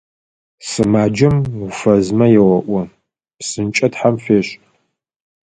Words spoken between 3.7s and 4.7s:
Тхьэм пфешӀ!».